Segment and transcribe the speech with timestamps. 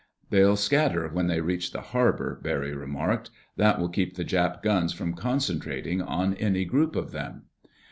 [0.31, 3.29] "They'll scatter when they reach the harbor," Barry remarked.
[3.57, 7.43] "That will keep the Jap guns from concentrating on any group of them."